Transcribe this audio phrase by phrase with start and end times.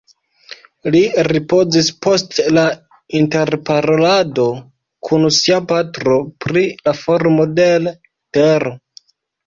[0.95, 2.63] Li ripozis post la
[3.21, 4.49] interparolado
[5.11, 7.99] kun sia patro pri la formo de l'
[8.37, 8.79] tero